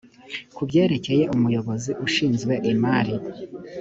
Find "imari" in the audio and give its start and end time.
2.71-3.15